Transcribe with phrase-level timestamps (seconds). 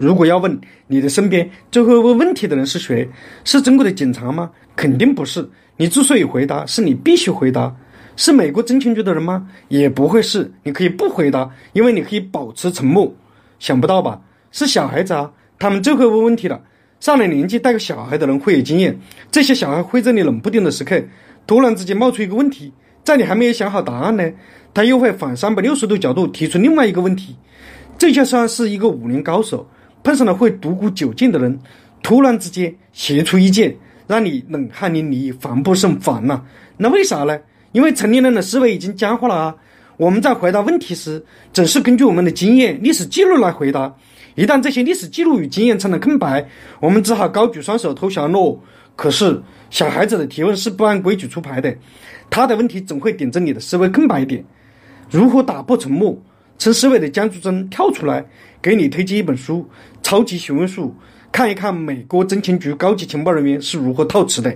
[0.00, 3.06] 如果要问你的身边最会问问题的人是谁，
[3.44, 4.50] 是中国的警察吗？
[4.74, 5.46] 肯定不是。
[5.76, 7.76] 你之所以回答，是你必须回答。
[8.16, 9.46] 是美国中情局的人吗？
[9.68, 10.50] 也不会是。
[10.62, 13.14] 你可以不回答，因为你可以保持沉默。
[13.58, 14.22] 想不到吧？
[14.50, 16.58] 是小孩子啊，他们最会问问题了。
[16.98, 18.98] 上了年纪带个小孩的人会有经验。
[19.30, 20.98] 这些小孩会在你冷不丁的时刻，
[21.46, 22.72] 突然之间冒出一个问题，
[23.04, 24.32] 在你还没有想好答案呢，
[24.72, 27.36] 他又会反三百六十度角度提出另外一个问题。
[27.98, 29.68] 这就算是一个武林高手。
[30.02, 31.58] 碰上了会独孤九剑的人，
[32.02, 36.42] 突然之间斜出一剑，让你冷汗淋漓、防不胜防呐。
[36.76, 37.38] 那为啥呢？
[37.72, 39.54] 因为成年人的思维已经僵化了啊。
[39.96, 43.94] 我们在回答问题时，总是根据我们的经验、历史记录来回答。
[44.34, 46.48] 一旦这些历史记录与经验成了空白，
[46.80, 48.58] 我们只好高举双手投降喽。
[48.96, 51.76] 可是小孩子的提问是不按规矩出牌的，
[52.30, 54.42] 他的问题总会点着你的思维空白点。
[55.10, 56.16] 如何打破沉默？
[56.60, 58.22] 陈思维的僵住中跳出来，
[58.60, 59.66] 给你推荐一本书
[60.06, 60.94] 《超级询问术》，
[61.32, 64.54] 看一看美国中情局高级情报人员是如何套词的。